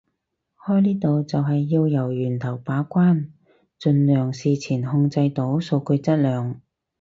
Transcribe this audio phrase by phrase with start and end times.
[0.65, 3.27] 開呢度就係要由源頭把關
[3.79, 6.59] 盡量事前控制到數據質量